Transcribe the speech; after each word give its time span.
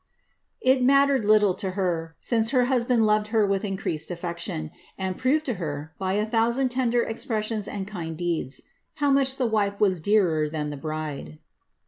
* 0.31 0.61
It 0.61 0.81
mattered 0.81 1.23
little 1.25 1.53
to 1.53 1.71
her, 1.77 2.15
since 2.19 2.49
her 2.49 2.65
husband 2.65 3.05
loved 3.05 3.27
her 3.27 3.45
with 3.45 3.63
increased 3.63 4.09
affec 4.09 4.39
tion, 4.39 4.71
and 4.97 5.15
proved 5.15 5.45
to 5.45 5.53
her, 5.61 5.93
by 5.99 6.13
a 6.13 6.25
thousand 6.25 6.69
tender 6.69 7.03
expressions 7.03 7.67
and 7.67 7.85
kind 7.87 8.17
dew!?," 8.17 8.49
how 8.95 9.11
much 9.11 9.37
the 9.37 9.45
wife 9.45 9.79
was 9.79 10.01
dearer 10.01 10.49
than 10.49 10.71
the 10.71 10.75
bride." 10.77 11.37